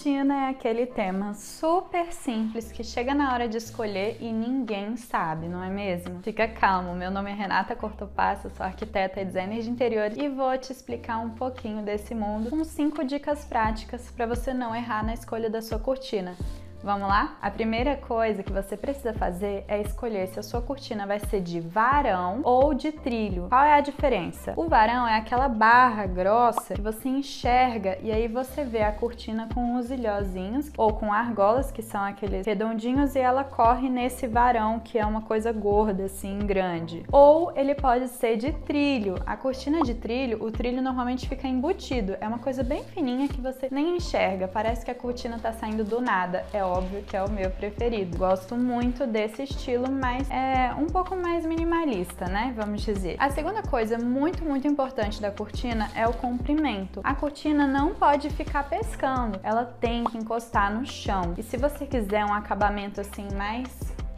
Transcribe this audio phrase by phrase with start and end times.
[0.00, 5.46] Cortina é aquele tema super simples que chega na hora de escolher e ninguém sabe,
[5.46, 6.22] não é mesmo?
[6.22, 10.56] Fica calmo, meu nome é Renata Cortopassa, sou arquiteta e designer de interior e vou
[10.56, 15.12] te explicar um pouquinho desse mundo com cinco dicas práticas para você não errar na
[15.12, 16.34] escolha da sua cortina.
[16.82, 17.36] Vamos lá?
[17.42, 21.42] A primeira coisa que você precisa fazer é escolher se a sua cortina vai ser
[21.42, 23.48] de varão ou de trilho.
[23.50, 24.54] Qual é a diferença?
[24.56, 29.46] O varão é aquela barra grossa que você enxerga e aí você vê a cortina
[29.52, 34.80] com os ilhozinhos ou com argolas, que são aqueles redondinhos, e ela corre nesse varão,
[34.80, 37.04] que é uma coisa gorda, assim, grande.
[37.12, 39.16] Ou ele pode ser de trilho.
[39.26, 42.16] A cortina de trilho, o trilho normalmente fica embutido.
[42.20, 44.48] É uma coisa bem fininha que você nem enxerga.
[44.48, 46.44] Parece que a cortina tá saindo do nada.
[46.52, 48.16] É óbvio que é o meu preferido.
[48.16, 52.54] Gosto muito desse estilo, mas é um pouco mais minimalista, né?
[52.56, 53.16] Vamos dizer.
[53.18, 57.00] A segunda coisa muito, muito importante da cortina é o comprimento.
[57.02, 61.34] A cortina não pode ficar pescando, ela tem que encostar no chão.
[61.36, 63.68] E se você quiser um acabamento assim mais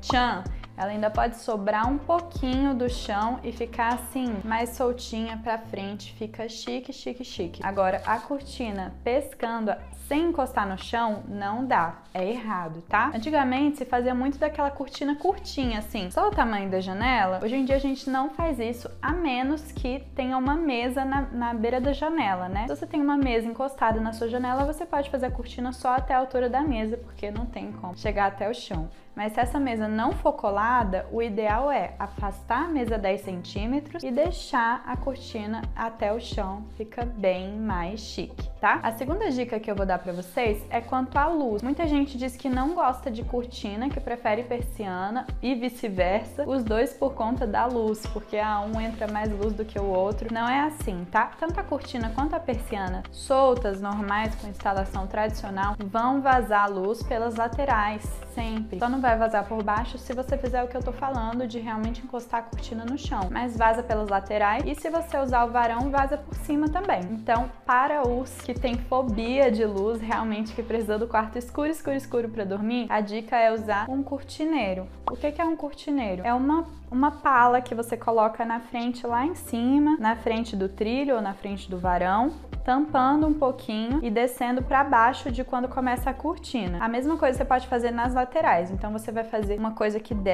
[0.00, 0.42] tchan,
[0.78, 6.14] ela ainda pode sobrar um pouquinho do chão e ficar assim, mais soltinha pra frente,
[6.14, 7.60] fica chique, chique, chique.
[7.64, 9.74] Agora, a cortina pescando
[10.06, 13.10] sem encostar no chão, não dá, é errado, tá?
[13.14, 17.40] Antigamente se fazia muito daquela cortina curtinha, assim, só o tamanho da janela.
[17.42, 21.22] Hoje em dia a gente não faz isso, a menos que tenha uma mesa na,
[21.22, 22.62] na beira da janela, né?
[22.68, 25.96] Se você tem uma mesa encostada na sua janela, você pode fazer a cortina só
[25.96, 28.88] até a altura da mesa, porque não tem como chegar até o chão.
[29.14, 30.67] Mas se essa mesa não for colada,
[31.10, 36.64] o ideal é afastar a mesa 10 centímetros e deixar a cortina até o chão,
[36.76, 38.78] fica bem mais chique, tá?
[38.82, 41.62] A segunda dica que eu vou dar para vocês é quanto à luz.
[41.62, 46.92] Muita gente diz que não gosta de cortina, que prefere persiana e vice-versa, os dois
[46.92, 50.32] por conta da luz, porque a um entra mais luz do que o outro.
[50.32, 51.30] Não é assim, tá?
[51.40, 57.36] Tanto a cortina quanto a persiana soltas, normais, com instalação tradicional, vão vazar luz pelas
[57.36, 58.02] laterais,
[58.34, 58.78] sempre.
[58.78, 61.58] Só não vai vazar por baixo se você fizer o que eu tô falando de
[61.58, 65.50] realmente encostar a cortina no chão, mas vaza pelas laterais e se você usar o
[65.50, 67.00] varão, vaza por cima também.
[67.10, 71.96] Então, para os que têm fobia de luz, realmente que precisa do quarto escuro, escuro,
[71.96, 74.86] escuro para dormir, a dica é usar um cortineiro.
[75.10, 76.22] O que é um cortineiro?
[76.24, 80.68] É uma uma pala que você coloca na frente lá em cima, na frente do
[80.68, 82.32] trilho ou na frente do varão,
[82.64, 86.78] tampando um pouquinho e descendo para baixo de quando começa a cortina.
[86.84, 88.70] A mesma coisa você pode fazer nas laterais.
[88.70, 90.28] Então você vai fazer uma coisa que desce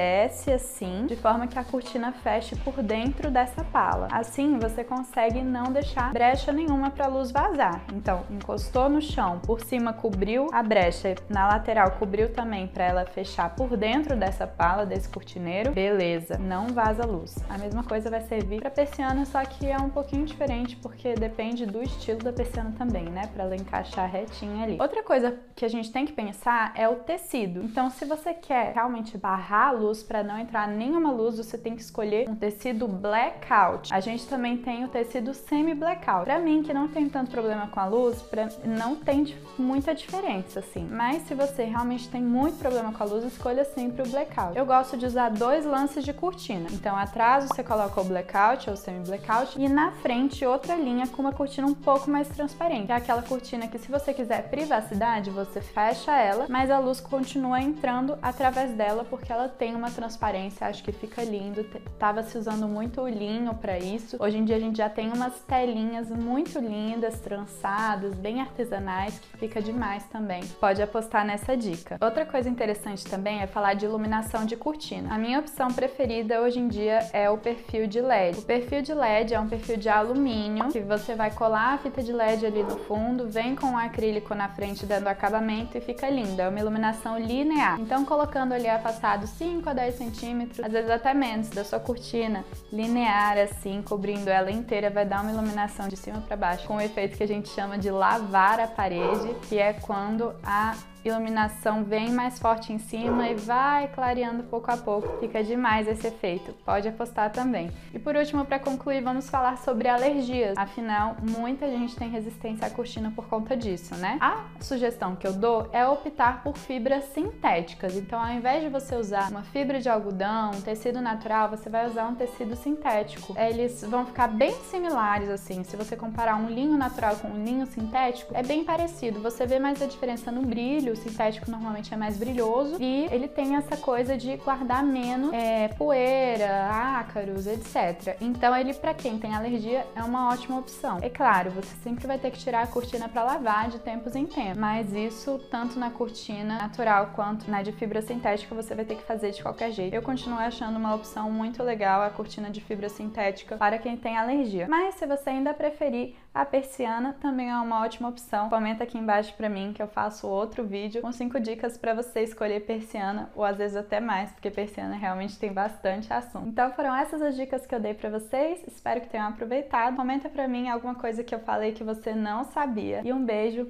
[0.51, 4.07] assim, de forma que a cortina feche por dentro dessa pala.
[4.11, 7.81] Assim você consegue não deixar brecha nenhuma para a luz vazar.
[7.93, 13.05] Então, encostou no chão, por cima cobriu a brecha, na lateral cobriu também para ela
[13.05, 15.71] fechar por dentro dessa pala desse cortineiro.
[15.71, 17.35] Beleza, não vaza luz.
[17.49, 21.65] A mesma coisa vai servir para persiana, só que é um pouquinho diferente porque depende
[21.65, 24.77] do estilo da persiana também, né, para ela encaixar retinha ali.
[24.79, 27.61] Outra coisa que a gente tem que pensar é o tecido.
[27.63, 31.75] Então, se você quer realmente barrar a luz para não entrar nenhuma luz, você tem
[31.75, 33.93] que escolher um tecido blackout.
[33.93, 36.25] A gente também tem o tecido semi-blackout.
[36.25, 40.59] Para mim, que não tem tanto problema com a luz, pra, não tem muita diferença
[40.59, 40.87] assim.
[40.89, 44.57] Mas se você realmente tem muito problema com a luz, escolha sempre o blackout.
[44.57, 46.67] Eu gosto de usar dois lances de cortina.
[46.71, 51.31] Então, atrás você coloca o blackout ou semi-blackout e na frente outra linha com uma
[51.31, 52.91] cortina um pouco mais transparente.
[52.91, 57.61] É aquela cortina que se você quiser privacidade, você fecha ela, mas a luz continua
[57.61, 61.63] entrando através dela porque ela tem uma transparência, acho que fica lindo.
[61.97, 64.17] Tava se usando muito o linho para isso.
[64.19, 69.37] Hoje em dia a gente já tem umas telinhas muito lindas, trançadas, bem artesanais, que
[69.37, 70.43] fica demais também.
[70.59, 71.97] Pode apostar nessa dica.
[72.01, 75.13] Outra coisa interessante também é falar de iluminação de cortina.
[75.13, 78.39] A minha opção preferida hoje em dia é o perfil de LED.
[78.39, 82.01] O perfil de LED é um perfil de alumínio que você vai colar a fita
[82.01, 86.09] de LED ali no fundo, vem com o acrílico na frente dando acabamento e fica
[86.09, 86.41] lindo.
[86.41, 87.79] É uma iluminação linear.
[87.79, 92.43] Então, colocando ali afastado 5 a 10 centímetros, às vezes até menos, da sua cortina
[92.71, 96.81] linear assim, cobrindo ela inteira, vai dar uma iluminação de cima para baixo, com o
[96.81, 100.75] efeito que a gente chama de lavar a parede, que é quando a
[101.07, 105.19] iluminação vem mais forte em cima e vai clareando pouco a pouco.
[105.19, 106.53] Fica demais esse efeito.
[106.65, 107.71] Pode apostar também.
[107.93, 110.57] E por último, para concluir, vamos falar sobre alergias.
[110.57, 114.17] Afinal, muita gente tem resistência à cortina por conta disso, né?
[114.19, 117.95] A sugestão que eu dou é optar por fibras sintéticas.
[117.95, 121.87] Então, ao invés de você usar uma fibra de algodão, um tecido natural, você vai
[121.87, 123.35] usar um tecido sintético.
[123.37, 125.63] Eles vão ficar bem similares assim.
[125.63, 129.19] Se você comparar um linho natural com um linho sintético, é bem parecido.
[129.21, 133.27] Você vê mais a diferença no brilho o sintético normalmente é mais brilhoso e ele
[133.27, 138.17] tem essa coisa de guardar menos é, poeira, ácaros, etc.
[138.21, 140.99] Então ele para quem tem alergia é uma ótima opção.
[141.01, 144.25] É claro, você sempre vai ter que tirar a cortina para lavar de tempos em
[144.25, 148.95] tempos, mas isso tanto na cortina natural quanto na de fibra sintética você vai ter
[148.95, 149.93] que fazer de qualquer jeito.
[149.93, 154.17] Eu continuo achando uma opção muito legal a cortina de fibra sintética para quem tem
[154.17, 154.67] alergia.
[154.69, 158.49] Mas se você ainda preferir, a persiana também é uma ótima opção.
[158.49, 162.21] Comenta aqui embaixo para mim que eu faço outro vídeo com 5 dicas para você
[162.21, 166.47] escolher persiana ou às vezes até mais, porque persiana realmente tem bastante assunto.
[166.47, 168.63] Então foram essas as dicas que eu dei para vocês.
[168.67, 169.95] Espero que tenham aproveitado.
[169.95, 173.01] Comenta para mim alguma coisa que eu falei que você não sabia.
[173.03, 173.67] E um beijo,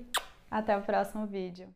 [0.49, 1.67] até o próximo vídeo.